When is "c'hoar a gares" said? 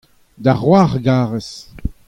0.59-1.49